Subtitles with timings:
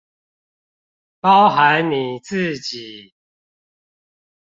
[1.19, 3.13] 包含你自己